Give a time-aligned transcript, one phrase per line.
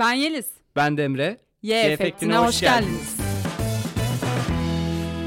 [0.00, 0.46] Ben Yeliz.
[0.76, 1.40] Ben de Emre.
[1.62, 3.16] Y, Y Efekti'ne Efekti'ne hoş hoş geldiniz.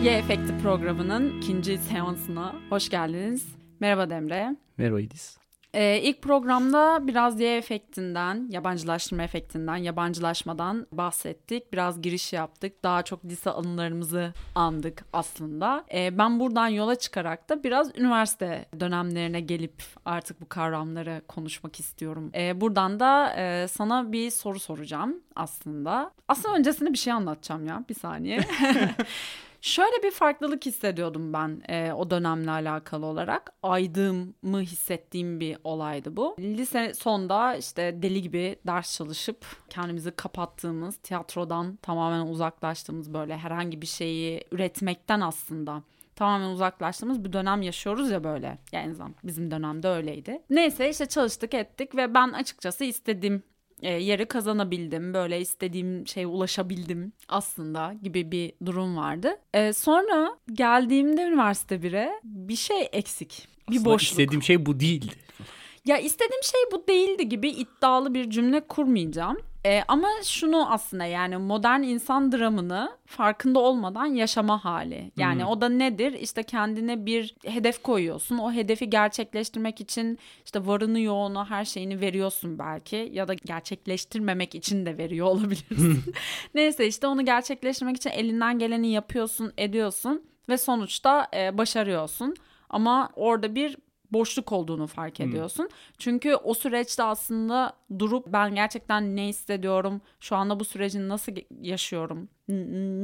[0.03, 3.45] Y Efekti programının ikinci seansına hoş geldiniz.
[3.79, 4.55] Merhaba Demre.
[4.77, 5.37] Merhaba İdiz.
[5.73, 11.73] Ee, ilk programda biraz Y efektinden, yabancılaştırma efektinden, yabancılaşmadan bahsettik.
[11.73, 12.83] Biraz giriş yaptık.
[12.83, 15.85] Daha çok lise anılarımızı andık aslında.
[15.93, 22.31] Ee, ben buradan yola çıkarak da biraz üniversite dönemlerine gelip artık bu kavramları konuşmak istiyorum.
[22.35, 26.11] Ee, buradan da e, sana bir soru soracağım aslında.
[26.27, 27.83] Aslında öncesinde bir şey anlatacağım ya.
[27.89, 28.39] Bir saniye.
[29.63, 33.53] Şöyle bir farklılık hissediyordum ben e, o dönemle alakalı olarak.
[33.63, 36.35] Aydığımı hissettiğim bir olaydı bu.
[36.39, 43.87] Lise sonda işte deli gibi ders çalışıp kendimizi kapattığımız, tiyatrodan tamamen uzaklaştığımız böyle herhangi bir
[43.87, 45.83] şeyi üretmekten aslında
[46.15, 48.57] tamamen uzaklaştığımız bir dönem yaşıyoruz ya böyle.
[48.71, 50.41] Yani bizim dönemde öyleydi.
[50.49, 53.43] Neyse işte çalıştık ettik ve ben açıkçası istediğim
[53.83, 55.13] e, yeri kazanabildim.
[55.13, 59.37] Böyle istediğim şeye ulaşabildim aslında gibi bir durum vardı.
[59.53, 63.47] E, sonra geldiğimde üniversite 1'e bir şey eksik.
[63.69, 64.09] Bir Aslında boşluk.
[64.11, 65.13] istediğim şey bu değildi.
[65.85, 69.37] Ya istediğim şey bu değildi gibi iddialı bir cümle kurmayacağım.
[69.65, 75.11] Ee, ama şunu aslında yani modern insan dramını farkında olmadan yaşama hali.
[75.17, 75.49] Yani Hmm.
[75.49, 76.13] o da nedir?
[76.13, 78.37] İşte kendine bir hedef koyuyorsun.
[78.37, 84.85] O hedefi gerçekleştirmek için işte varını yoğunu her şeyini veriyorsun belki ya da gerçekleştirmemek için
[84.85, 86.03] de veriyor olabilirsin.
[86.55, 92.35] Neyse işte onu gerçekleştirmek için elinden geleni yapıyorsun, ediyorsun ve sonuçta e, başarıyorsun.
[92.69, 93.77] Ama orada bir
[94.13, 95.69] boşluk olduğunu fark ediyorsun.
[95.97, 102.29] Çünkü o süreçte aslında durup ben gerçekten ne hissediyorum, şu anda bu süreci nasıl yaşıyorum,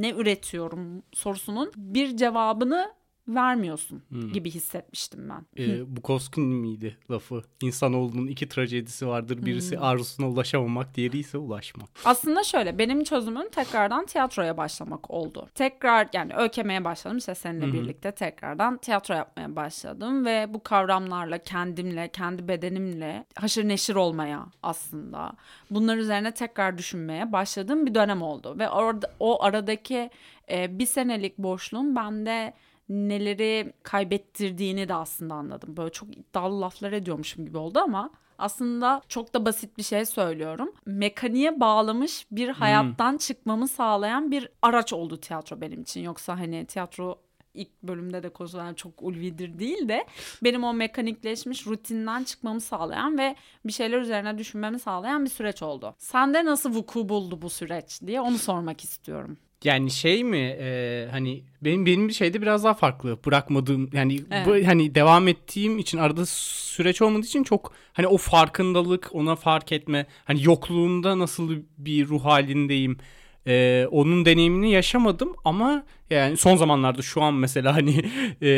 [0.00, 2.92] ne üretiyorum sorusunun bir cevabını
[3.28, 5.46] vermiyorsun gibi hissetmiştim ben.
[5.64, 7.42] Ee, Bukowski'nin miydi lafı?
[7.62, 9.46] İnsanoğlunun iki trajedisi vardır.
[9.46, 9.84] Birisi Hmm.
[9.84, 11.88] arzusuna ulaşamamak, diğeri ise ulaşmak.
[12.04, 15.48] Aslında şöyle benim çözümüm tekrardan tiyatroya başlamak oldu.
[15.54, 22.08] Tekrar yani öykemeye başladım işte seninle birlikte tekrardan tiyatro yapmaya başladım ve bu kavramlarla kendimle,
[22.08, 25.32] kendi bedenimle haşır neşir olmaya aslında
[25.70, 28.58] bunlar üzerine tekrar düşünmeye başladığım bir dönem oldu.
[28.58, 30.10] Ve orada o aradaki
[30.50, 32.52] e, bir senelik boşluğun bende
[32.90, 35.76] neleri kaybettirdiğini de aslında anladım.
[35.76, 40.72] Böyle çok iddialı laflar ediyormuşum gibi oldu ama aslında çok da basit bir şey söylüyorum.
[40.86, 46.00] Mekaniğe bağlamış bir hayattan çıkmamı sağlayan bir araç oldu tiyatro benim için.
[46.02, 47.18] Yoksa hani tiyatro
[47.54, 50.06] ilk bölümde de konuşulan çok ulvidir değil de
[50.44, 55.94] benim o mekanikleşmiş rutinden çıkmamı sağlayan ve bir şeyler üzerine düşünmemi sağlayan bir süreç oldu.
[55.98, 59.38] Sende nasıl vuku buldu bu süreç diye onu sormak istiyorum.
[59.64, 64.46] Yani şey mi e, hani benim benim bir şeyde biraz daha farklı bırakmadığım yani Evet.
[64.46, 69.72] bu, hani devam ettiğim için arada süreç olmadığı için çok hani o farkındalık ona fark
[69.72, 72.98] etme hani yokluğunda nasıl bir ruh halindeyim
[73.46, 78.04] e, onun deneyimini yaşamadım ama yani son zamanlarda şu an mesela hani
[78.42, 78.48] e,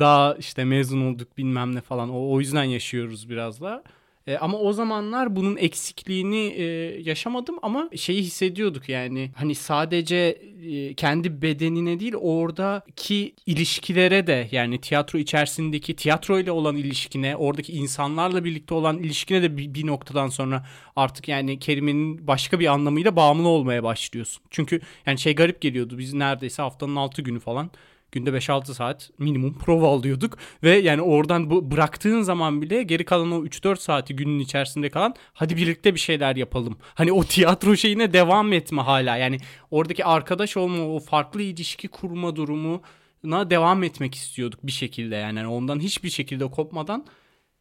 [0.00, 3.84] daha işte mezun olduk bilmem ne falan o, o yüzden yaşıyoruz biraz da.
[4.28, 6.64] E, ama o zamanlar bunun eksikliğini e,
[7.02, 10.16] yaşamadım ama şeyi hissediyorduk yani hani sadece
[10.62, 17.72] e, kendi bedenine değil oradaki ilişkilere de yani tiyatro içerisindeki tiyatro ile olan ilişkine oradaki
[17.72, 23.16] insanlarla birlikte olan ilişkine de bir, bir noktadan sonra artık yani kelimenin başka bir anlamıyla
[23.16, 24.42] bağımlı olmaya başlıyorsun.
[24.50, 27.70] Çünkü yani şey garip geliyordu biz neredeyse haftanın 6 günü falan
[28.12, 30.38] Günde 5-6 saat minimum prova alıyorduk.
[30.62, 35.14] Ve yani oradan bu bıraktığın zaman bile geri kalan o 3-4 saati günün içerisinde kalan
[35.32, 36.78] hadi birlikte bir şeyler yapalım.
[36.94, 39.16] Hani o tiyatro şeyine devam etme hala.
[39.16, 39.38] Yani
[39.70, 45.38] oradaki arkadaş olma o farklı ilişki kurma durumuna devam etmek istiyorduk bir şekilde yani.
[45.38, 47.06] Yani ondan hiçbir şekilde kopmadan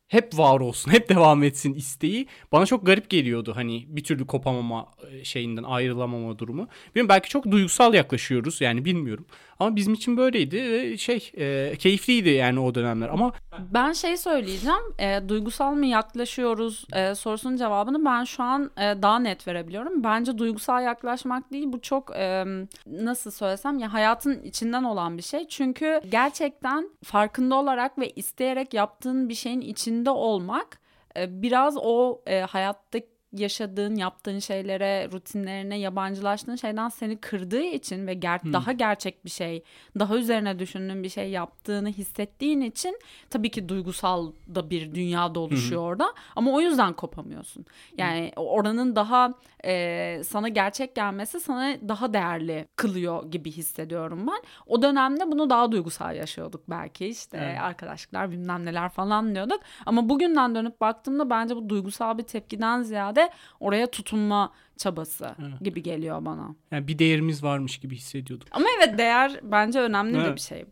[0.08, 3.54] hep var olsun, hep devam etsin isteği bana çok garip geliyordu.
[3.56, 6.68] Hani bir türlü kopamama e, şeyinden ayrılamama durumu.
[6.96, 9.26] Bilmiyorum belki çok duygusal yaklaşıyoruz yani bilmiyorum.
[9.60, 13.10] Ama bizim için böyleydi ve şey e, keyifliydi yani o dönemler.
[13.10, 13.32] Ama
[13.74, 19.20] Ben şey söyleyeceğim, e, duygusal mı yaklaşıyoruz e, sorusunun cevabını ben şu an e, daha
[19.20, 20.04] net verebiliyorum.
[20.04, 22.46] Bence duygusal yaklaşmak değil, bu çok e,
[22.86, 25.48] nasıl söylesem ya hayatın içinden olan bir şey.
[25.48, 29.62] Çünkü gerçekten farkında olarak ve isteyerek yaptığın bir şeyin
[29.98, 30.80] içinde olmak
[31.18, 33.00] e, biraz o e, hayatta
[33.34, 39.64] yaşadığın, yaptığın şeylere, rutinlerine, yabancılaştığın şeyden seni kırdığı için ve ger- daha gerçek bir şey,
[40.00, 45.82] daha üzerine düşündüğün bir şey yaptığını hissettiğin için tabii ki duygusal da bir dünyada oluşuyor
[45.82, 47.66] orada ama o yüzden kopamıyorsun.
[47.98, 49.34] Yani oranın daha
[49.66, 54.42] e, sana gerçek gelmesi sana daha değerli kılıyor gibi hissediyorum ben.
[54.68, 57.60] O dönemde bunu daha duygusal yaşıyorduk belki işte Evet.
[57.62, 63.17] arkadaşlar bilmem neler falan diyorduk ama bugünden dönüp baktığımda bence bu duygusal bir tepkiden ziyade
[63.18, 65.62] ziyade oraya tutunma çabası Evet.
[65.62, 66.56] gibi geliyor bana.
[66.72, 68.48] Yani bir değerimiz varmış gibi hissediyorduk.
[68.52, 70.36] Ama evet değer bence önemli de Evet.
[70.36, 70.66] bir şey.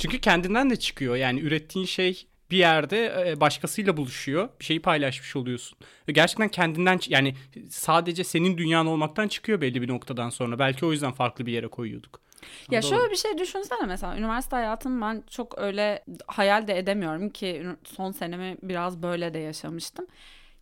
[0.00, 1.16] Çünkü kendinden de çıkıyor.
[1.16, 4.48] Yani ürettiğin şey bir yerde e, başkasıyla buluşuyor.
[4.60, 5.78] Bir şeyi paylaşmış oluyorsun.
[6.06, 7.34] Gerçekten kendinden yani
[7.70, 10.58] sadece senin dünyan olmaktan çıkıyor belli bir noktadan sonra.
[10.58, 12.20] Belki o yüzden farklı bir yere koyuyorduk.
[12.70, 12.90] Ya Doğru.
[12.90, 18.12] şöyle bir şey düşünsene mesela üniversite hayatını ben çok öyle hayal de edemiyorum ki son
[18.12, 20.06] senemi biraz böyle de yaşamıştım.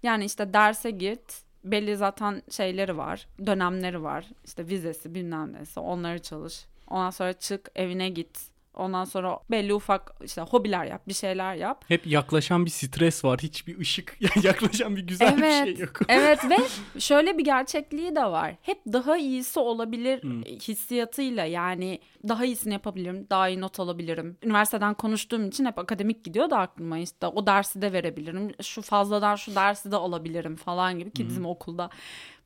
[0.03, 6.23] Yani işte derse git belli zaten şeyleri var dönemleri var işte vizesi bilmem nesi onları
[6.23, 6.65] çalış.
[6.89, 8.50] Ondan sonra çık evine git.
[8.75, 11.85] Ondan sonra belli ufak işte hobiler yap bir şeyler yap.
[11.89, 13.39] Hep yaklaşan bir stres var.
[13.43, 15.79] Hiçbir ışık, yaklaşan bir güzel bir şey Evet.
[15.81, 15.91] yok.
[16.09, 16.57] Evet ve
[17.01, 18.55] şöyle bir gerçekliği de var.
[18.63, 20.43] Hep daha iyisi olabilir Hmm.
[20.43, 24.37] hissiyatıyla yani daha iyisini yapabilirim, daha iyi not alabilirim.
[24.43, 28.53] Üniversiteden konuştuğum için hep akademik gidiyor da aklıma işte o dersi de verebilirim.
[28.63, 31.91] Şu fazladan şu dersi de alabilirim falan gibi ki bizim okulda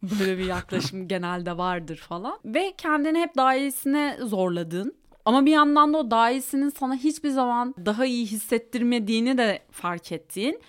[0.03, 2.38] böyle bir yaklaşım genelde vardır falan.
[2.44, 4.94] Ve kendini hep daha iyisine zorladığın
[5.25, 10.12] ama bir yandan da o daha iyisinin sana hiçbir zaman daha iyi hissettirmediğini de fark
[10.12, 10.61] ettiğin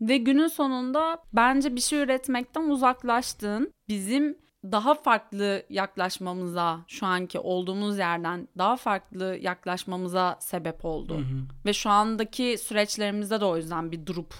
[0.00, 7.98] ve günün sonunda bence bir şey üretmekten uzaklaştığın bizim daha farklı yaklaşmamıza şu anki olduğumuz
[7.98, 11.14] yerden daha farklı yaklaşmamıza sebep oldu.
[11.14, 11.42] Hı hı.
[11.66, 14.34] Ve şu andaki süreçlerimizde de o yüzden bir durup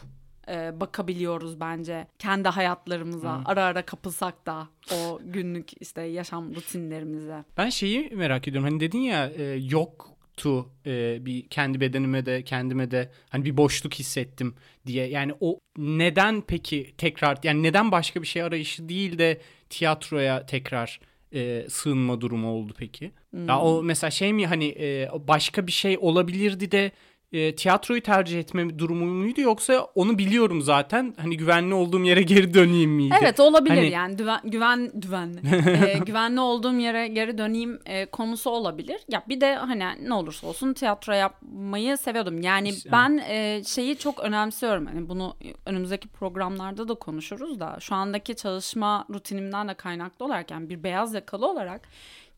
[0.51, 3.43] e, bakabiliyoruz bence kendi hayatlarımıza.
[3.45, 7.45] Ara ara kapılsak da o günlük işte yaşam rutinlerimize.
[7.57, 8.71] Ben şeyi merak ediyorum.
[8.71, 13.95] Hani dedin ya e, yoktu e, bir kendi bedenime de kendime de hani bir boşluk
[13.95, 14.55] hissettim
[14.87, 15.07] diye.
[15.07, 19.41] Yani o neden peki tekrar yani neden başka bir şey arayışı değil de
[19.71, 21.01] tiyatroya tekrar
[21.35, 23.13] e, sığınma durumu oldu peki?
[23.49, 26.93] Ya o mesela şey mi hani e, başka bir şey olabilirdi de
[27.33, 32.55] e, tiyatroyu tercih etme durumu muydu yoksa onu biliyorum zaten hani güvenli olduğum yere geri
[32.55, 33.15] döneyim miydi?
[33.23, 35.41] Evet olabilir Hani- yani güven, güven güvenli
[35.87, 39.01] Ee, güvenli olduğum yere geri döneyim e, konusu olabilir.
[39.09, 42.41] Ya bir de hani ne olursa olsun tiyatro yapmayı seviyordum.
[42.43, 44.87] Yani İşte- ben e, şeyi çok önemsiyorum.
[44.87, 45.37] Hani bunu
[45.67, 51.15] önümüzdeki programlarda da konuşuruz da şu andaki çalışma rutinimden de kaynaklı olarak yani bir beyaz
[51.15, 51.81] yakalı olarak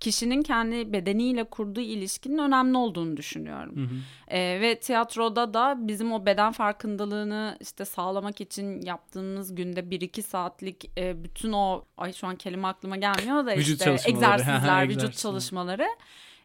[0.01, 4.03] kişinin kendi bedeniyle kurduğu ilişkinin önemli olduğunu düşünüyorum.
[4.29, 10.91] Ee, ve tiyatroda da bizim o beden farkındalığını işte sağlamak için yaptığımız günde 1-2 saatlik
[10.99, 14.17] e, bütün o ay şu an kelime aklıma gelmiyor da Vücut işte çalışmaları.
[14.17, 15.87] egzersizler, vücut çalışmaları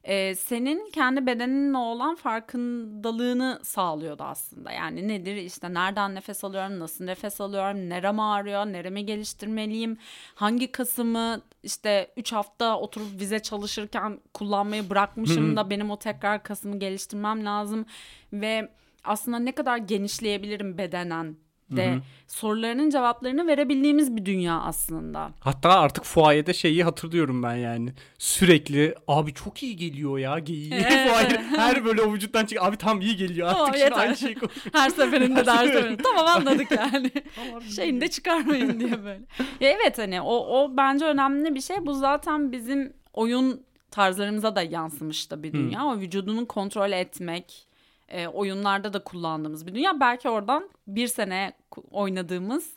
[0.06, 4.72] e, senin kendi bedeninle olan farkındalığını sağlıyordu aslında.
[4.72, 9.98] Yani nedir işte nereden nefes alıyorum, nasıl nefes alıyorum, nerem ağrıyor, neremi geliştirmeliyim,
[10.36, 16.80] hangi kasımı işte 3 hafta oturup vize çalışırken kullanmayı bırakmışım da benim o tekrar kasımı
[16.80, 17.86] geliştirmem lazım
[18.34, 18.70] ve
[19.04, 21.36] aslında ne kadar genişleyebilirim bedenen
[21.72, 25.32] de sorularının cevaplarını verebildiğimiz bir dünya aslında.
[25.40, 27.94] Hatta artık fuayede şeyi hatırlıyorum ben yani.
[28.18, 30.70] Sürekli abi çok iyi geliyor ya geyiği.
[30.82, 34.36] Fuaye her böyle o vücuttan çık abi tam iyi geliyor artık Tamam, şimdi aynı şeyi.
[34.74, 36.04] Her seferinde Her ders seferinde.
[36.04, 37.12] Tamam anladık yani.
[37.76, 39.22] Şeyini de çıkarmayın diye böyle.
[39.60, 41.86] Ya evet hani o, o bence önemli bir şey.
[41.86, 45.86] Bu zaten bizim oyun tarzlarımıza da yansımış da bir dünya.
[45.86, 47.65] O vücudunu kontrol etmek,
[48.10, 50.00] e, oyunlarda da kullandığımız bir dünya.
[50.00, 51.54] Belki oradan bir sene
[51.92, 52.70] oynadığımız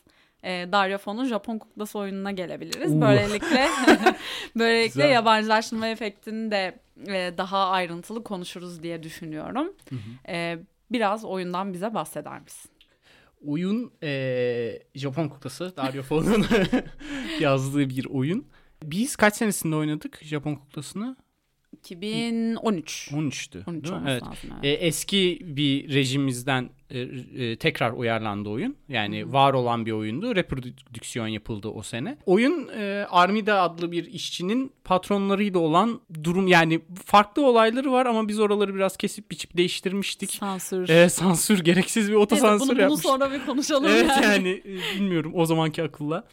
[0.43, 2.93] e, Dario Fon'un Japon kuklası oyununa gelebiliriz.
[2.93, 3.01] Uh.
[3.01, 3.67] Böylelikle
[4.55, 5.09] böylelikle Güzel.
[5.13, 9.73] yabancılaştırma efektini de e, daha ayrıntılı konuşuruz diye düşünüyorum.
[10.27, 10.59] E,
[10.91, 12.71] biraz oyundan bize bahseder misin?
[13.47, 16.45] Oyun eee, Japon kuklası Dario Fo'nun
[17.39, 18.47] yazdığı bir oyun.
[18.83, 21.15] Biz kaç senesinde oynadık Japon kuklasını?
[21.83, 23.11] 2013.
[23.13, 23.69] 13'tü.
[23.69, 23.97] 13 değil mi?
[23.97, 24.23] olması Evet.
[24.23, 24.49] lazım.
[24.63, 24.79] E, Evet.
[24.81, 28.75] eski bir rejimimizden e, e, tekrar uyarlandı oyun.
[28.89, 30.35] Yani var olan bir oyundu.
[30.35, 32.17] Reprodüksiyon yapıldı o sene.
[32.25, 38.39] Oyun e, Armida adlı bir işçinin patronlarıyla olan durum yani farklı olayları var ama biz
[38.39, 40.31] oraları biraz kesip biçip değiştirmiştik.
[40.31, 40.89] Sansür.
[40.89, 43.09] E, sansür gereksiz bir otosansür bunu, bunu yapmıştık.
[43.11, 44.25] sonra bir konuşalım Evet yani.
[44.25, 46.23] yani e, bilmiyorum o zamanki akılla.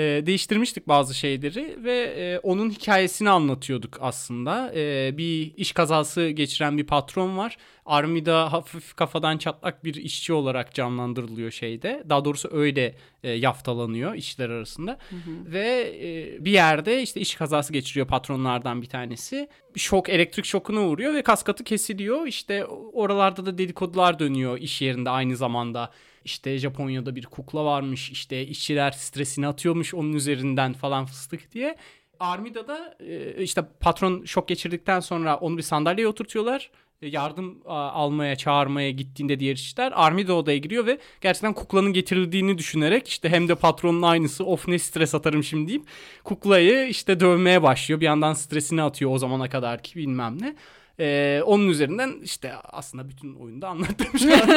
[0.00, 4.72] E, değiştirmiştik bazı şeyleri ve e, onun hikayesini anlatıyorduk aslında.
[4.74, 7.56] E, bir iş kazası geçiren bir patron var.
[7.86, 12.04] Armida hafif kafadan çatlak bir işçi olarak canlandırılıyor şeyde.
[12.08, 14.98] Daha doğrusu öyle e, yaftalanıyor işler arasında.
[15.46, 19.48] Ve e, bir yerde işte iş kazası geçiriyor patronlardan bir tanesi.
[19.76, 22.26] Şok elektrik şokuna uğruyor ve kaskatı kesiliyor.
[22.26, 25.90] İşte oralarda da dedikodular dönüyor iş yerinde aynı zamanda.
[26.24, 28.10] İşte Japonya'da bir kukla varmış.
[28.10, 31.76] işte işçiler stresini atıyormuş onun üzerinden falan fıstık diye.
[32.20, 36.70] Armida'da e, işte patron şok geçirdikten sonra onu bir sandalyeye oturtuyorlar.
[37.02, 42.58] e, yardım almaya çağırmaya gittiğinde diğer işçiler Army de odaya giriyor ve gerçekten kuklanın getirildiğini
[42.58, 45.82] düşünerek işte hem de patronun aynısı of ne stres atarım şimdi deyip
[46.24, 48.00] kuklayı işte dövmeye başlıyor.
[48.00, 50.56] Bir yandan stresini atıyor o zamana kadar ki bilmem ne.
[51.00, 54.48] Ee, onun üzerinden işte aslında bütün oyunda anlattım şu an.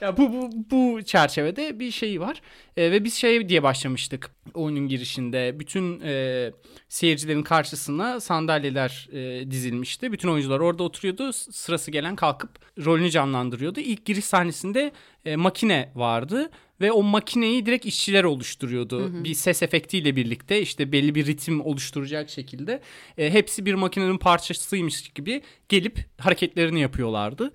[0.00, 2.42] ya bu, bu, bu çerçevede bir şey var.
[2.76, 5.60] Ee, ve biz şey diye başlamıştık oyunun girişinde.
[5.60, 6.52] Bütün e,
[6.88, 10.12] seyircilerin karşısına sandalyeler e, dizilmişti.
[10.12, 11.32] Bütün oyuncular orada oturuyordu.
[11.32, 12.50] Sırası gelen kalkıp
[12.84, 13.80] rolünü canlandırıyordu.
[13.80, 14.92] İlk giriş sahnesinde
[15.24, 16.50] e, makine vardı
[16.80, 19.00] ve o makineyi direkt işçiler oluşturuyordu.
[19.00, 19.24] Hı hı.
[19.24, 22.80] Bir ses efektiyle birlikte işte belli bir ritim oluşturacak şekilde
[23.18, 27.52] e, hepsi bir makinenin parçasıymış gibi gelip hareketlerini yapıyorlardı.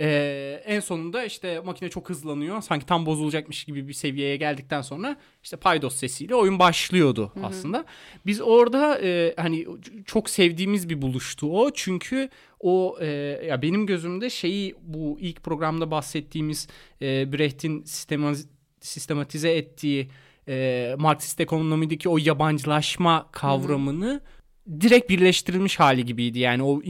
[0.00, 2.62] Ee, en sonunda işte makine çok hızlanıyor.
[2.62, 7.46] Sanki tam bozulacakmış gibi bir seviyeye geldikten sonra işte paydos sesiyle oyun başlıyordu Hı-hı.
[7.46, 7.84] aslında.
[8.26, 9.66] Biz orada e, hani
[10.06, 11.70] çok sevdiğimiz bir buluştu o.
[11.74, 12.28] Çünkü
[12.60, 13.06] o e,
[13.46, 16.68] ya benim gözümde şeyi bu ilk programda bahsettiğimiz
[17.02, 18.48] e, Brecht'in sistematize,
[18.86, 20.08] sistematize ettiği
[20.48, 24.80] e, Marksist ekonomideki o yabancılaşma kavramını Hı-hı.
[24.80, 26.38] direkt birleştirilmiş hali gibiydi.
[26.38, 26.82] Yani o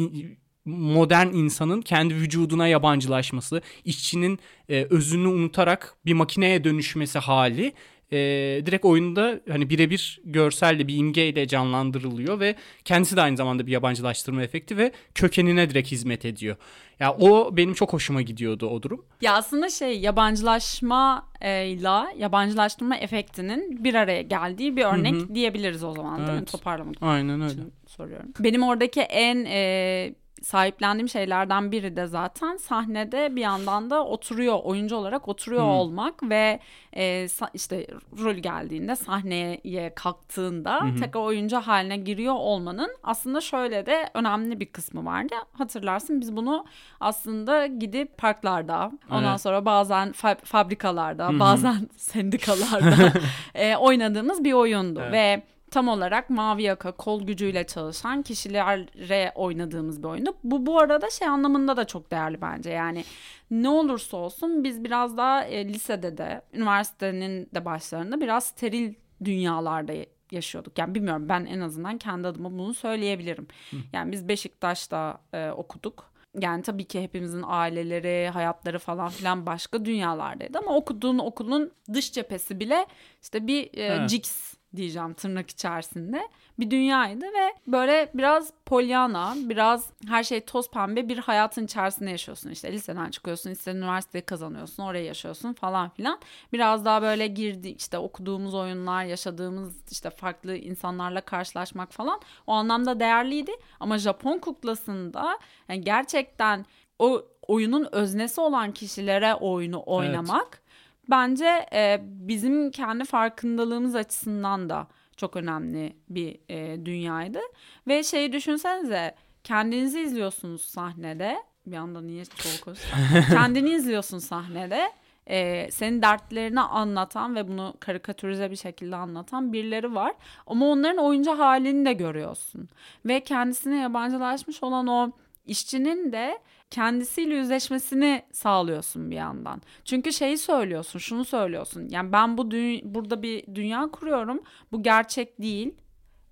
[0.65, 4.39] modern insanın kendi vücuduna yabancılaşması, işçinin
[4.69, 7.73] e, özünü unutarak bir makineye dönüşmesi hali
[8.13, 8.19] e,
[8.67, 14.43] direkt oyunda hani birebir görselle bir imgeyle canlandırılıyor ve kendisi de aynı zamanda bir yabancılaştırma
[14.43, 16.57] efekti ve kökenine direkt hizmet ediyor.
[17.01, 19.05] Ya o benim çok hoşuma gidiyordu o durum.
[19.21, 25.35] Ya aslında şey yabancılaşma ile yabancılaştırma efektinin bir araya geldiği bir örnek Hı-hı.
[25.35, 26.53] diyebiliriz o zaman evet.
[26.53, 27.61] Toparlamak Aynen öyle.
[27.87, 28.33] soruyorum.
[28.41, 30.15] Benim oradaki en e,
[30.47, 35.71] sahiplendiğim şeylerden biri de zaten sahnede bir yandan da oturuyor oyuncu olarak oturuyor hmm.
[35.71, 36.61] olmak ve
[36.97, 37.87] e, işte
[38.19, 40.97] rol geldiğinde sahneye kalktığında hmm.
[40.97, 45.35] tekrar oyuncu haline giriyor olmanın aslında şöyle de önemli bir kısmı vardı.
[45.53, 46.65] Hatırlarsın biz bunu
[47.01, 49.41] aslında gidip parklarda ondan evet.
[49.41, 51.41] sonra bazen fa- fabrikalarda hmm.
[51.41, 53.13] bazen sendikalarda
[53.55, 55.13] e, oynadığımız bir oyundu evet.
[55.13, 60.37] ve tam olarak mavi yaka kol gücüyle çalışan kişilere oynadığımız bir oyundu.
[60.45, 62.71] Bu bu arada şey anlamında da çok değerli bence.
[62.71, 63.05] Yani
[63.51, 68.95] ne olursa olsun biz biraz daha e, lisede de üniversitenin de başlarında biraz steril
[69.25, 69.93] dünyalarda
[70.31, 70.79] yaşıyorduk.
[70.79, 73.49] Yani bilmiyorum ben en azından kendi adıma bunu söyleyebilirim.
[73.71, 73.77] Hı.
[73.93, 76.11] Yani biz Beşiktaş'ta e, okuduk.
[76.41, 82.61] Yani tabii ki hepimizin aileleri, hayatları falan filan başka dünyalardaydı ama okuduğun okulun dış cephesi
[82.61, 82.87] bile
[83.23, 84.11] işte bir e, evet.
[84.11, 86.29] Jigs diyeceğim tırnak içerisinde
[86.59, 92.51] bir dünyaydı ve böyle biraz polyana, biraz her şey toz pembe bir hayatın içerisinde yaşıyorsun.
[92.51, 96.19] İşte liseden çıkıyorsun, işte üniversiteyi kazanıyorsun, oraya yaşıyorsun falan filan.
[96.53, 103.01] Biraz daha böyle girdi işte okuduğumuz oyunlar, yaşadığımız işte farklı insanlarla karşılaşmak falan o anlamda
[103.01, 103.53] değerliydi.
[103.81, 106.67] Ama Japon kuklasında yani gerçekten
[106.99, 110.66] o oyunun öznesi olan kişilere oyunu oynamak evet
[111.11, 114.87] bence e, bizim kendi farkındalığımız açısından da
[115.17, 117.41] çok önemli bir e, dünyaydı.
[117.89, 121.37] Ve şeyi düşünsenize kendinizi izliyorsunuz sahnede.
[121.67, 122.75] Bir anda niye çok
[123.31, 124.93] Kendini izliyorsun sahnede.
[125.27, 130.13] E, senin dertlerini anlatan ve bunu karikatürize bir şekilde anlatan birileri var.
[130.47, 132.69] Ama onların oyuncu halini de görüyorsun.
[133.07, 135.13] Ve kendisine yabancılaşmış olan o
[135.47, 136.39] işçinin de
[136.71, 139.63] kendisiyle yüzleşmesini sağlıyorsun bir yandan.
[139.85, 141.89] Çünkü şeyi söylüyorsun, şunu söylüyorsun.
[141.91, 142.51] Yani ben bu
[142.95, 144.43] burada bir dünya kuruyorum.
[144.73, 145.75] Bu gerçek değil.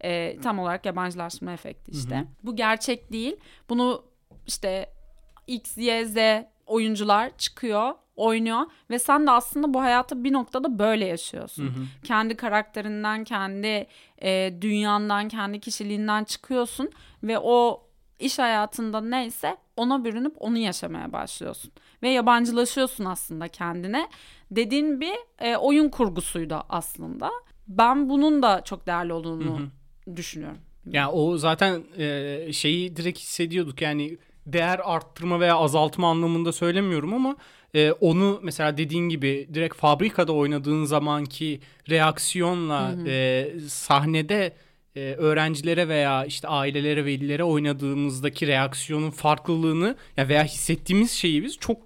[0.05, 2.17] Ee, tam olarak yabancılaşma efekti işte.
[2.17, 2.27] Hı hı.
[2.43, 3.37] Bu gerçek değil.
[3.69, 4.05] Bunu
[4.47, 4.91] işte
[5.47, 6.17] X, Y, Z
[6.67, 8.61] oyuncular çıkıyor, oynuyor
[8.91, 11.65] ve sen de aslında bu hayatı bir noktada böyle yaşıyorsun.
[11.65, 11.85] Hı hı.
[12.05, 13.87] Kendi karakterinden, kendi
[14.23, 16.91] e, dünyandan, kendi kişiliğinden çıkıyorsun
[17.23, 17.84] ve o
[18.19, 21.73] iş hayatında neyse ona bürünüp onu yaşamaya başlıyorsun.
[22.03, 24.09] Ve yabancılaşıyorsun aslında kendine.
[24.51, 27.31] Dediğin bir e, oyun kurgusuydu aslında.
[27.69, 30.17] Ben bunun da çok değerli olduğunu Hı-hı.
[30.17, 30.59] düşünüyorum.
[30.87, 37.15] Ya yani o zaten e, şeyi direkt hissediyorduk yani değer arttırma veya azaltma anlamında söylemiyorum
[37.15, 37.37] ama
[37.75, 44.53] e, onu mesela dediğin gibi direkt fabrikada oynadığın zamanki reaksiyonla e, sahnede
[44.97, 51.79] e, öğrencilere veya işte ailelere, velilere oynadığımızdaki reaksiyonun farklılığını ya veya hissettiğimiz şeyi biz çok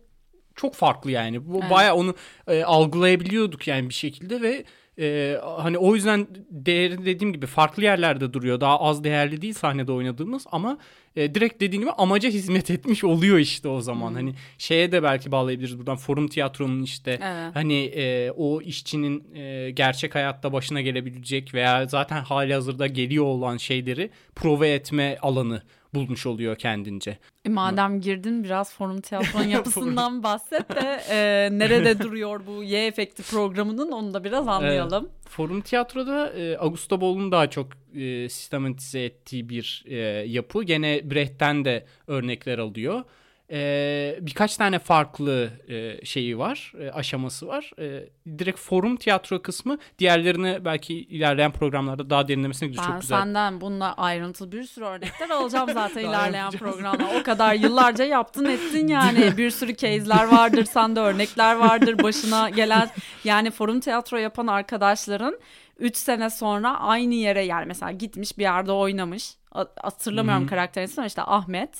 [0.55, 1.47] çok farklı yani.
[1.47, 1.71] Bu evet.
[1.71, 2.15] bayağı onu
[2.47, 4.65] e, algılayabiliyorduk yani bir şekilde ve
[4.99, 8.61] e, hani o yüzden değeri dediğim gibi farklı yerlerde duruyor.
[8.61, 10.78] Daha az değerli değil sahnede oynadığımız ama
[11.17, 14.14] e, direkt dediğim gibi amaca hizmet etmiş oluyor işte o zaman.
[14.14, 17.55] Hani şeye de belki bağlayabiliriz buradan forum tiyatronun işte Evet.
[17.55, 23.57] hani e, o işçinin e, gerçek hayatta başına gelebilecek veya zaten hali hazırda geliyor olan
[23.57, 25.62] şeyleri prova etme alanı
[25.95, 27.18] bulmuş oluyor kendince.
[27.45, 33.23] E, madem girdin biraz forum tiyatronun yapısından bahset de e, nerede duruyor bu Y efekti
[33.23, 35.09] programının onu da biraz anlayalım.
[35.28, 40.62] Forum tiyatroda e, Augusto Boll'un daha çok e, sistematize ettiği bir e, yapı.
[40.62, 43.04] Gene Brecht'ten de örnekler alıyor.
[43.50, 47.71] E, birkaç tane farklı e, şeyi var, e, aşaması var.
[47.78, 52.85] E, direkt forum tiyatro kısmı diğerlerini belki ilerleyen programlarda daha derinlemesine gidiyor.
[52.87, 53.19] Ben Çok güzel.
[53.19, 57.05] senden bununla ayrıntılı bir sürü örnekler alacağım zaten ilerleyen programda.
[57.21, 59.37] O kadar yıllarca yaptın ettin yani.
[59.37, 62.90] Bir sürü case'ler vardır, sende örnekler vardır başına gelen.
[63.25, 65.38] Yani forum tiyatro yapan arkadaşların
[65.78, 69.35] 3 sene sonra aynı yere yani mesela gitmiş bir yerde oynamış.
[69.83, 71.71] Hatırlamıyorum karakterin ismini ama işte Ahmet.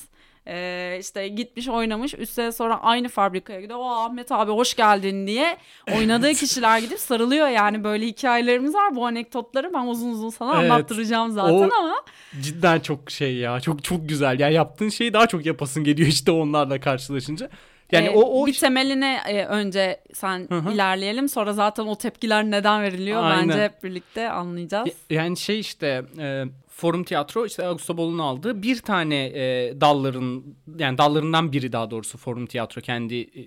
[0.51, 3.79] Ee, işte gitmiş oynamış 3 sene sonra aynı fabrikaya gidiyor.
[3.79, 5.57] O Ahmet abi hoş geldin diye
[5.97, 8.97] oynadığı kişiler gidip sarılıyor yani böyle hikayelerimiz var.
[8.97, 10.71] Bu anekdotları ben uzun uzun sana Evet.
[10.71, 11.95] anlattıracağım zaten O- ama
[12.41, 13.61] Cidden çok şey ya.
[13.61, 14.41] Çok çok güzel.
[14.41, 17.51] Ya yaptığın şeyi daha çok yapasın geliyor işte onlarla karşılaşınca.
[17.93, 20.73] Yani e, o o bir temeline e, önce sen Hı hı.
[20.73, 23.49] ilerleyelim sonra zaten o tepkiler neden veriliyor Aynen.
[23.49, 24.89] bence hep birlikte anlayacağız.
[24.89, 30.45] Ya- Yani şey işte e, forum tiyatro işte Augusto Boll'un aldığı bir tane e, dalların
[30.79, 33.41] yani dallarından biri daha doğrusu forum tiyatro kendi e,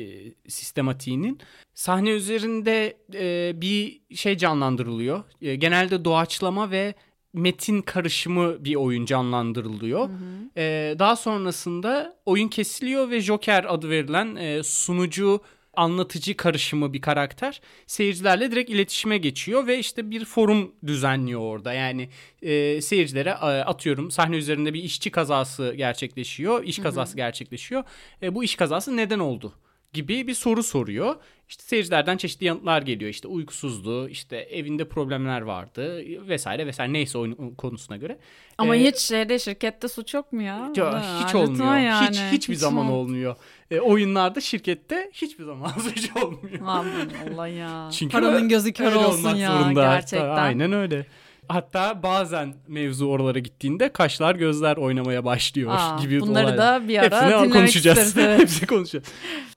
[0.00, 1.38] e, sistematiğinin
[1.74, 5.24] sahne üzerinde e, bir şey canlandırılıyor.
[5.42, 6.94] E, genelde doğaçlama ve
[7.34, 10.10] metin karışımı bir oyun canlandırılıyor.
[10.56, 15.40] E, daha sonrasında oyun kesiliyor ve Joker adı verilen e, sunucu
[15.76, 21.72] anlatıcı karışımı bir karakter seyircilerle direkt iletişime geçiyor ve işte bir forum düzenliyor orada.
[21.72, 22.08] Yani
[22.42, 27.84] e, seyircilere e, atıyorum sahne üzerinde bir işçi kazası gerçekleşiyor, iş kazası gerçekleşiyor.
[28.22, 29.52] E, bu iş kazası neden oldu?
[29.94, 31.16] gibi bir soru soruyor.
[31.48, 33.10] İşte seyircilerden çeşitli yanıtlar geliyor.
[33.10, 38.18] İşte uykusuzluğu, işte evinde problemler vardı vesaire vesaire neyse oyun konusuna göre.
[38.58, 40.72] Ama E, hiç şeyde şirkette suç yok mu ya?
[40.76, 41.76] ya hiç olmuyor.
[41.76, 42.06] yani.
[42.08, 43.36] Hiç hiçbir zaman ol- olmuyor.
[43.70, 46.58] E, oyunlarda şirkette hiçbir zaman suç olmuyor.
[46.60, 46.86] Aman
[47.32, 47.88] Allah ya.
[47.92, 49.82] Çünkü Paranın gözü kör olsun ya zorunda.
[49.82, 50.28] gerçekten.
[50.28, 51.06] Aynen öyle.
[51.48, 56.82] Hatta bazen mevzu oralara gittiğinde kaşlar gözler oynamaya başlıyor Aa, gibi bunları olaylar.
[56.82, 57.98] da bir ara Hepsini dinlemek konuşacağız.
[57.98, 58.40] isteriz, evet.
[58.40, 59.04] Hepsini konuşacağız.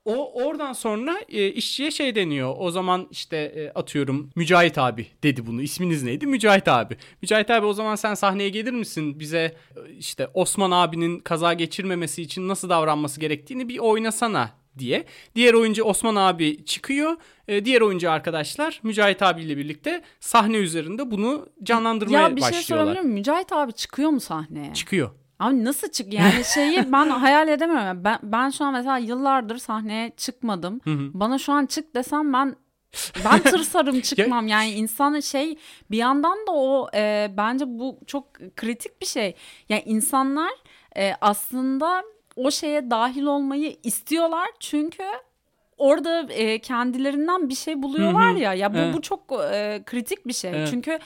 [0.05, 2.55] O oradan sonra e, işçiye şey deniyor.
[2.57, 5.61] O zaman işte e, atıyorum Mücahit abi dedi bunu.
[5.61, 6.27] İsminiz neydi?
[6.27, 6.97] Mücahit abi.
[7.21, 9.19] Mücahit abi o zaman sen sahneye gelir misin?
[9.19, 15.05] Bize e, işte Osman abinin kaza geçirmemesi için nasıl davranması gerektiğini bir oynasana diye.
[15.35, 17.15] Diğer oyuncu Osman abi çıkıyor.
[17.47, 22.85] E, diğer oyuncu arkadaşlar Mücahit abiyle birlikte sahne üzerinde bunu canlandırmaya Ya bir şey başlıyorlar.
[22.85, 23.13] sorabilir miyim?
[23.13, 24.73] Mücahit abi çıkıyor mu sahneye?
[24.73, 25.09] Çıkıyor.
[25.39, 28.03] Abi nasıl çık yani şeyi ben hayal edemiyorum.
[28.03, 30.81] Ben ben şu an mesela yıllardır sahneye çıkmadım.
[31.13, 32.55] Bana şu an çık desem ben
[33.25, 34.47] ben tırsarım çıkmam.
[34.47, 35.57] Yani insanın şey
[35.91, 39.35] bir yandan da o e, bence bu çok kritik bir şey.
[39.69, 40.51] Yani insanlar
[40.97, 42.03] e, aslında
[42.37, 45.03] o şeye dahil olmayı istiyorlar çünkü
[45.77, 48.39] orada e, kendilerinden bir şey buluyorlar Hı hı.
[48.39, 48.53] ya.
[48.53, 48.93] Ya bu Evet.
[48.93, 49.21] bu çok
[49.51, 50.51] e, kritik bir şey.
[50.51, 50.67] Evet.
[50.71, 50.99] Çünkü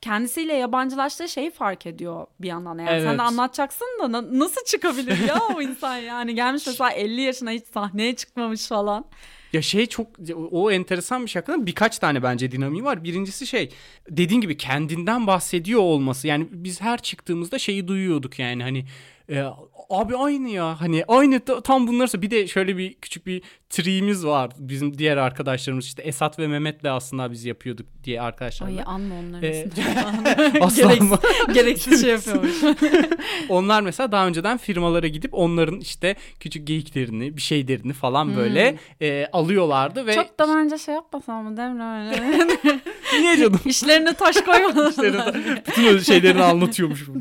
[0.00, 2.78] kendisiyle yabancılaştığı şeyi fark ediyor bir yandan.
[2.78, 3.18] Yani sen Evet.
[3.18, 7.64] de anlatacaksın da na- nasıl çıkabilir ya o insan yani gelmiş mesela 50 yaşına hiç
[7.74, 9.04] sahneye çıkmamış falan.
[9.52, 10.06] Ya şey çok
[10.50, 13.04] o enteresan bir şey hakikaten birkaç tane bence dinamiği var.
[13.04, 13.70] Birincisi şey
[14.10, 16.28] dediğin gibi kendinden bahsediyor olması.
[16.28, 18.84] Yani biz her çıktığımızda şeyi duyuyorduk yani hani
[19.32, 19.44] e,
[19.90, 24.26] abi aynı ya hani aynı ta- tam bunlarsa bir de şöyle bir küçük bir triğimiz
[24.26, 24.50] var.
[24.58, 28.78] Bizim diğer arkadaşlarımız işte Esat ve Mehmet'le aslında biz yapıyorduk diye arkadaşlarla.
[28.78, 30.60] Ay anma onların Ee, ismini.
[30.64, 31.18] Asla
[31.54, 32.56] Gereksiz, şey yapıyormuş.
[33.48, 39.26] Onlar mesela daha önceden firmalara gidip onların işte küçük geyiklerini, bir şeylerini falan böyle e,
[39.32, 42.46] alıyorlardı ve Çok da bence şey yapmasam mı Demre öyle.
[43.20, 43.60] niye canım?
[43.64, 44.90] İşlerine taş koymadan.
[44.90, 45.34] İşlerinde
[45.66, 47.20] bütün şeylerini anlatıyormuşum.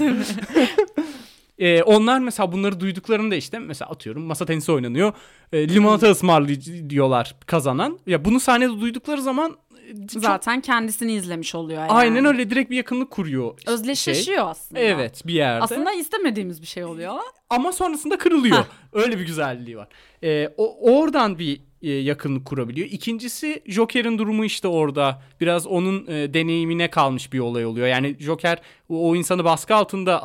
[1.62, 5.14] Ee, onlar mesela bunları duyduklarında işte mesela atıyorum masa tenisi oynanıyor.
[5.54, 8.00] E, limonata ısmarlayıcı diyorlar kazanan.
[8.08, 11.92] Ya bunu sahnede duydukları zaman e, çok- Zaten kendisini izlemiş oluyor yani.
[11.92, 13.60] aynen öyle direkt bir yakınlık kuruyor.
[13.66, 13.74] şey.
[13.74, 14.80] Özdeşleşiyor aslında.
[14.82, 15.64] Evet bir yerde.
[15.64, 17.14] Aslında istemediğimiz bir şey oluyor.
[17.50, 18.66] Ama sonrasında kırılıyor.
[18.94, 19.88] Öyle bir güzelliği var.
[20.24, 22.88] Ee, o, oradan bir e, yakınlık kurabiliyor.
[22.92, 25.22] İkincisi Joker'in durumu işte orada.
[25.42, 27.88] Biraz onun e, deneyimine kalmış bir olay oluyor.
[27.88, 30.22] Yani Joker o, o insanı baskı altında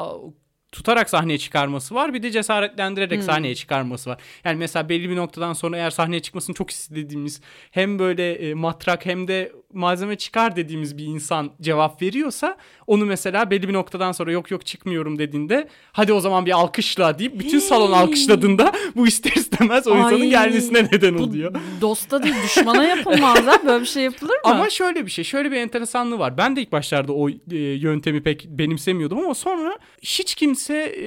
[0.73, 2.15] tutarak sahneye çıkarması var.
[2.15, 4.23] Bir de cesaretlendirerek sahneye çıkarması var.
[4.45, 9.07] Yani mesela belli bir noktadan sonra eğer sahneye çıkmasını çok istediğimiz hem böyle e, matrak
[9.07, 14.33] hem de malzeme çıkar dediğimiz bir insan cevap veriyorsa onu mesela belli bir noktadan sonra
[14.33, 19.33] yok yok çıkmıyorum dediğinde hadi o zaman bir alkışla deyip bütün salon alkışladığında bu ister
[19.37, 21.55] istemez o insanın Ay, gelmesine neden oluyor.
[21.81, 23.61] dosta değil düşmana yapılmaz ha.
[23.67, 24.41] Böyle bir şey yapılır mı?
[24.45, 26.39] Ama şöyle bir şey, şöyle bir enteresanlığı var.
[26.39, 31.07] Ben de ilk başlarda o e, yöntemi pek benimsemiyordum ama sonra hiç kimse e,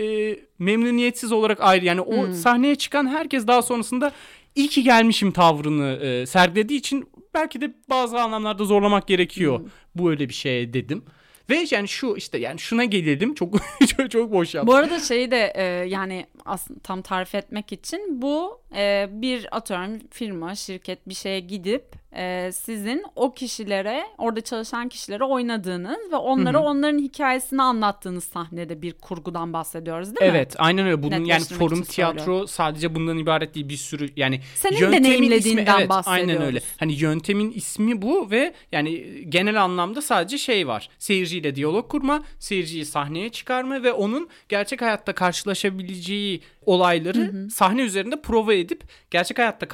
[0.60, 2.34] memnuniyetsiz olarak ayrı yani o Hmm.
[2.34, 4.12] sahneye çıkan herkes daha sonrasında
[4.56, 9.60] iyi ki gelmişim tavrını e, sergilediği için belki de bazı anlamlarda zorlamak gerekiyor.
[9.60, 9.68] Hmm.
[9.96, 11.04] Bu öyle bir şey dedim.
[11.50, 13.56] Ve yani şu işte yani şuna gelelim çok
[13.98, 14.68] çok, çok boş yaptım.
[14.68, 20.00] Bu arada şeyi de e, yani aslında tam tarif etmek için bu e, bir atıyorum
[20.12, 21.84] firma, şirket bir şeye gidip
[22.16, 28.94] e, sizin o kişilere, orada çalışan kişilere oynadığınız ve onlara onların hikayesini anlattığınız sahnede bir
[28.94, 30.38] kurgudan bahsediyoruz değil mi?
[30.38, 31.04] Evet aynen öyle.
[31.04, 32.48] Bunun yani forum tiyatro söylüyorum.
[32.48, 36.30] sadece bundan ibaret değil bir sürü yani Senin yöntemin deneyimlediğinden ismi, evet, bahsediyoruz.
[36.30, 36.60] Aynen öyle.
[36.78, 40.90] Hani yöntemin ismi bu ve yani genel anlamda sadece şey var.
[40.98, 48.54] Seyirciyle diyalog kurma, seyirciyi sahneye çıkarma ve onun gerçek hayatta karşılaşabileceği olayları sahne üzerinde prova
[48.54, 49.68] edip gerçek hayatta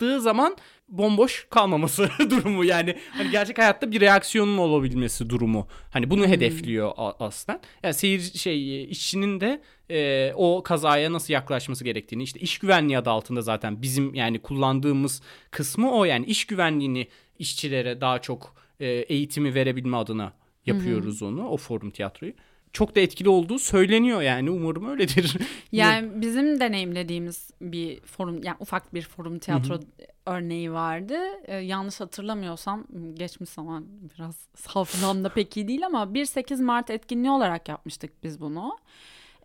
[0.00, 0.56] karşılaştırdığı zaman
[0.88, 2.64] bomboş kalmaması durumu.
[2.64, 5.66] Yani hani gerçek hayatta bir reaksiyonun olabilmesi durumu.
[5.92, 9.60] Hani bunu hedefliyor a- aslında yani seyir şey işçinin de
[9.90, 15.22] e, o kazaya nasıl yaklaşması gerektiğini işte iş güvenliği adı altında zaten bizim yani kullandığımız
[15.50, 16.04] kısmı o.
[16.04, 17.08] Yani iş güvenliğini
[17.38, 20.32] işçilere daha çok e, eğitimi verebilme adına
[20.66, 22.32] yapıyoruz onu o forum tiyatroyu
[22.72, 25.36] çok da etkili olduğu söyleniyor yani umarım öyledir.
[25.72, 29.80] Yani bizim deneyimlediğimiz bir forum, yani ufak bir forum tiyatro
[30.26, 31.18] örneği vardı.
[31.44, 33.86] Ee, yanlış hatırlamıyorsam geçmiş zaman
[34.18, 38.78] biraz hafızamda pek iyi değil ama 1-8 Mart etkinliği olarak yapmıştık biz bunu.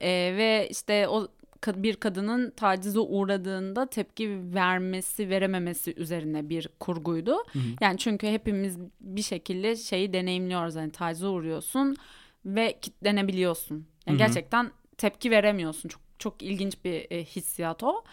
[0.02, 1.28] Ee, ve işte o
[1.68, 7.38] bir kadının tacize uğradığında tepki vermesi verememesi üzerine bir kurguydu.
[7.82, 10.76] Yani çünkü hepimiz bir şekilde şeyi deneyimliyoruz.
[10.76, 11.98] Yani tacize uğruyorsun
[12.46, 13.88] ve kitlenebiliyorsun.
[14.08, 15.90] Yani gerçekten tepki veremiyorsun.
[15.90, 18.04] Çok çok ilginç bir e, hissiyat o.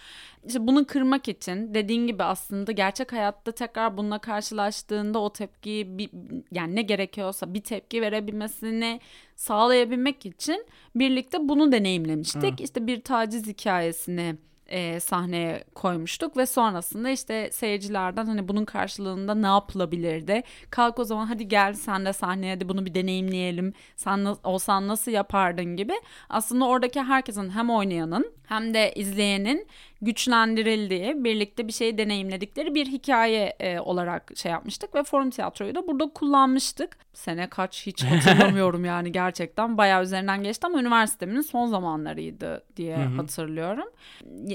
[0.47, 6.11] İşte bunu kırmak için dediğin gibi aslında gerçek hayatta tekrar bununla karşılaştığında o tepkiyi bir,
[6.53, 9.01] yani ne gerekiyorsa bir tepki verebilmesini
[9.37, 12.61] sağlayabilmek için birlikte bunu deneyimlemiştik.
[12.61, 14.37] İşte bir taciz hikayesini
[14.73, 20.43] e, sahneye koymuştuk ve sonrasında işte seyircilerden hani bunun karşılığında ne yapılabilirdi?
[20.71, 23.73] Kalk o zaman hadi gel sen de sahneye de bunu bir deneyimleyelim.
[23.97, 25.93] Sen olsan nasıl yapardın gibi.
[26.29, 29.67] Aslında oradaki herkesin hem oynayanın hem de izleyenin
[30.03, 35.87] güçlendirildiği, birlikte bir şey deneyimledikleri bir hikaye e, olarak şey yapmıştık ve forum tiyatroyu da
[35.87, 36.97] burada kullanmıştık.
[37.13, 43.89] Sene kaç hiç hatırlamıyorum yani gerçekten bayağı üzerinden geçti ama üniversitemin son zamanlarıydı diye hatırlıyorum.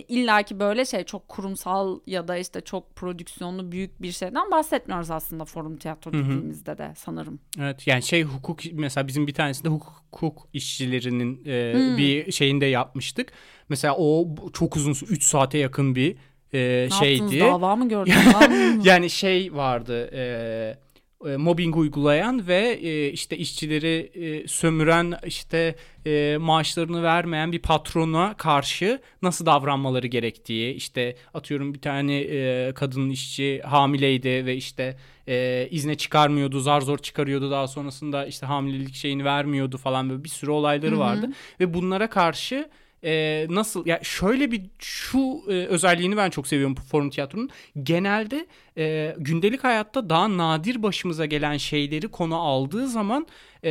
[0.07, 5.11] İlla ki böyle şey çok kurumsal ya da işte çok prodüksiyonlu büyük bir şeyden bahsetmiyoruz
[5.11, 7.39] aslında forum tiyatro dediğimizde de sanırım.
[7.59, 13.31] Evet yani şey hukuk mesela bizim bir tanesinde hukuk, hukuk işçilerinin e, bir şeyinde yapmıştık.
[13.69, 16.15] Mesela o çok uzun 3 saate yakın bir
[16.53, 17.35] e, Ne şeydi.
[17.35, 18.85] yaptınız dava mı gördünüz?
[18.85, 20.77] yani şey vardı e,
[21.25, 25.75] e, mobbing uygulayan ve e, işte işçileri e, sömüren işte
[26.05, 33.09] e, maaşlarını vermeyen bir patrona karşı nasıl davranmaları gerektiği işte atıyorum bir tane e, kadın
[33.09, 39.25] işçi hamileydi ve işte e, izne çıkarmıyordu zar zor çıkarıyordu daha sonrasında işte hamilelik şeyini
[39.25, 42.69] vermiyordu falan böyle bir sürü olayları vardı ve bunlara karşı
[43.07, 47.49] e, nasıl ya şöyle bir şu e, özelliğini ben çok seviyorum bu forum tiyatronun.
[47.83, 48.45] Genelde
[48.77, 53.27] e, gündelik hayatta daha nadir başımıza gelen şeyleri konu aldığı zaman
[53.63, 53.69] e,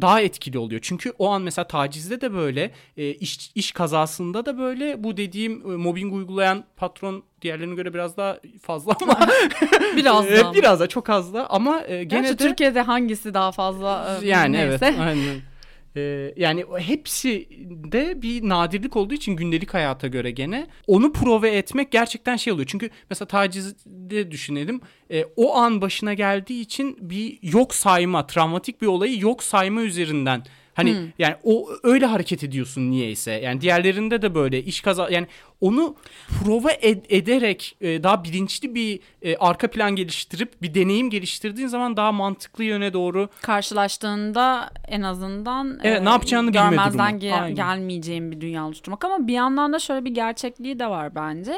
[0.00, 0.80] daha etkili oluyor.
[0.84, 5.72] Çünkü o an mesela tacizde de böyle, e, iş, iş kazasında da böyle bu dediğim
[5.72, 9.28] e, mobbing uygulayan patron diğerlerine göre biraz daha fazla ama
[9.96, 10.54] Biraz e, daha.
[10.54, 14.18] biraz da çok az da ama e, gene Gerçi de Türkiye'de hangisi daha fazla?
[14.22, 14.78] e, yani neyse.
[14.86, 15.40] evet aynen.
[15.98, 17.48] Ee, yani hepsi
[17.92, 22.66] de bir nadirlik olduğu için gündelik hayata göre gene onu prove etmek gerçekten şey oluyor.
[22.66, 24.80] Çünkü mesela tacizde düşünelim
[25.10, 30.42] e, o an başına geldiği için bir yok sayma travmatik bir olayı yok sayma üzerinden
[30.78, 33.32] Hani yani o öyle hareket ediyorsun niyeyse.
[33.32, 35.26] Yani diğerlerinde de böyle iş kaza yani
[35.60, 35.96] onu
[36.44, 41.96] prova ed- ederek e, daha bilinçli bir e, arka plan geliştirip bir deneyim geliştirdiğin zaman
[41.96, 47.54] daha mantıklı yöne doğru karşılaştığında en azından Evet, ne yapacağını görmezden ge- Aynen.
[47.54, 51.54] gelmeyeceğin bir dünya oluşturmak ama bir yandan da şöyle bir gerçekliği de var bence.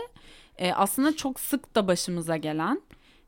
[0.58, 2.80] E, aslında çok sık da başımıza gelen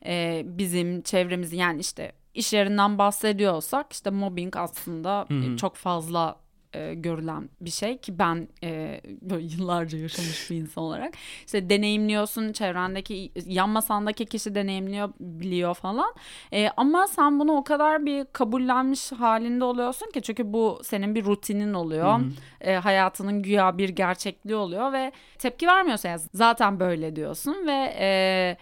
[0.07, 6.37] e, bizim çevremizin yani işte iş yerinden bahsediyorsak işte mobbing aslında e, çok fazla
[6.75, 11.15] e, görülen bir şey ki ben e, böyle yıllarca yaşamış bir insan olarak
[11.47, 16.15] işte deneyimliyorsun çevrendeki yan masandaki kişi deneyimliyor biliyor falan.
[16.53, 21.25] E, ama sen bunu o kadar bir kabullenmiş halinde oluyorsun ki çünkü bu senin bir
[21.25, 22.21] rutinin oluyor.
[22.61, 26.09] E, hayatının güya bir gerçekliği oluyor ve tepki vermiyorsun.
[26.09, 28.57] Yani zaten böyle diyorsun ve e,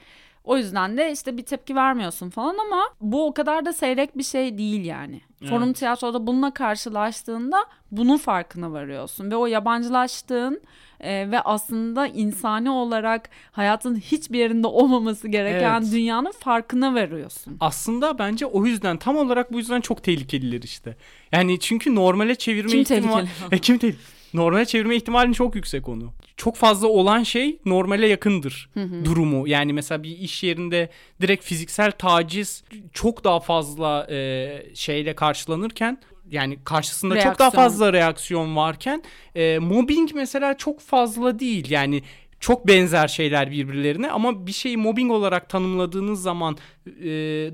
[0.50, 4.22] o yüzden de işte bir tepki vermiyorsun falan ama bu o kadar da seyrek bir
[4.22, 5.20] şey değil yani.
[5.40, 5.50] Evet.
[5.50, 10.60] Forum tiyatroda bununla karşılaştığında bunun farkına varıyorsun ve o yabancılaştığın
[11.00, 15.92] e, ve aslında insani olarak hayatın hiçbir yerinde olmaması gereken Evet.
[15.92, 17.56] dünyanın farkına varıyorsun.
[17.60, 20.96] Aslında bence o yüzden tam olarak bu yüzden çok tehlikeliler işte.
[21.32, 23.26] Yani çünkü normale çevirme Kim ihtimali...
[23.26, 23.28] tehlikeli?
[23.54, 24.19] E, kim tehlikeli?
[24.34, 26.12] Normale çevirme ihtimalin çok yüksek onu.
[26.36, 28.70] Çok fazla olan şey normale yakındır
[29.04, 29.48] durumu.
[29.48, 30.88] Yani mesela bir iş yerinde
[31.20, 35.98] direkt fiziksel taciz çok daha fazla e, şeyle karşılanırken
[36.30, 37.64] yani karşısında çok daha Reaksiyon.
[37.64, 39.02] fazla reaksiyon varken
[39.34, 41.70] e, mobbing mesela çok fazla değil.
[41.70, 42.02] Yani
[42.40, 47.10] çok benzer şeyler birbirlerine ama bir şeyi mobbing olarak tanımladığınız zaman e,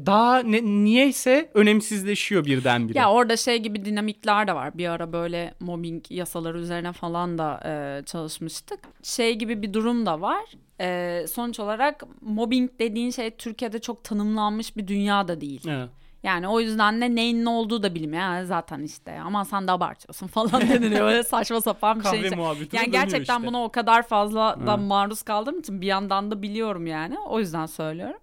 [0.07, 2.99] daha ne, niyeyse önemsizleşiyor birdenbire.
[2.99, 4.79] Ya orada şey gibi dinamikler de var.
[4.79, 8.81] Bir ara böyle mobbing yasaları üzerine falan da e, çalışmıştık.
[9.03, 10.44] Şey gibi bir durum da var.
[10.81, 15.68] E, sonuç olarak mobbing dediğin şey Türkiye'de çok tanımlanmış bir dünya da değil.
[15.68, 15.88] Evet.
[16.22, 18.22] Yani o yüzden de neyin ne olduğu da bilinmiyor.
[18.22, 21.07] Yani zaten işte ama sen de abartıyorsun falan deniliyor.
[21.07, 22.12] Böyle saçma sapan bir şey.
[22.12, 22.37] Kahve işte.
[22.37, 23.46] muhabbeti Yani gerçekten işte.
[23.46, 27.18] buna o kadar fazla da maruz kaldığım için bir yandan da biliyorum yani.
[27.18, 28.20] O yüzden söylüyorum.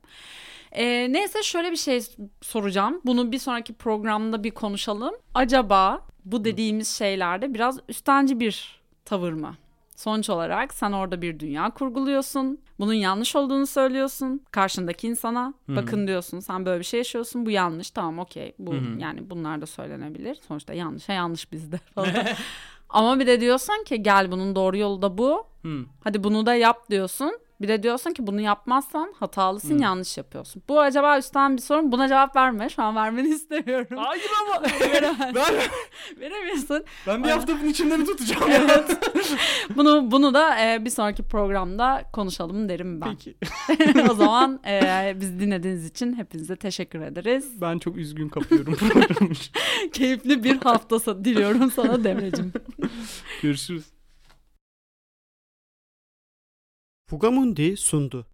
[0.71, 2.01] Ee, neyse şöyle bir şey
[2.41, 3.01] soracağım.
[3.05, 5.15] Bunu bir sonraki programda bir konuşalım.
[5.33, 9.55] Acaba bu dediğimiz şeylerde biraz üstenci bir tavır mı?
[10.03, 12.59] Sonuç olarak sen orada bir dünya kurguluyorsun.
[12.79, 14.41] Bunun yanlış olduğunu söylüyorsun.
[14.51, 16.39] Karşındaki insana bakın diyorsun.
[16.39, 17.45] Sen böyle bir şey yaşıyorsun.
[17.45, 17.91] Bu yanlış.
[17.91, 18.55] Tamam okey.
[18.59, 20.37] Bu yani bunlar da söylenebilir.
[20.47, 21.09] Sonuçta yanlış.
[21.09, 22.09] Ha yanlış bizde falan.
[22.89, 25.47] Ama bir de diyorsun ki gel bunun doğru yolu da bu.
[25.61, 25.85] Hı.
[26.03, 27.39] Hadi bunu da yap diyorsun.
[27.63, 29.81] Bir de diyorsun ki bunu yapmazsan hatalısın, Hmm.
[29.81, 30.63] yanlış yapıyorsun.
[30.69, 31.91] Bu acaba üstten bir sorun.
[31.91, 32.69] Buna cevap verme.
[32.69, 33.97] Şu an vermeni istemiyorum.
[33.97, 35.35] Hayır ama Veremezsin.
[35.35, 35.53] ben,
[36.19, 36.83] Veremiyorsun.
[37.07, 38.51] ben bir hafta bunun içinde mi tutacağım?
[39.75, 43.15] Bunu bunu da e, bir sonraki programda konuşalım derim ben.
[43.15, 43.35] Peki.
[44.11, 47.61] o zaman e, bizi dinlediğiniz için hepinize teşekkür ederiz.
[47.61, 48.77] Ben çok üzgün kapıyorum.
[49.93, 52.53] Keyifli bir hafta diliyorum sana Devrecim.
[53.41, 53.92] Görüşürüz.
[57.13, 58.25] Pugamundi sundu.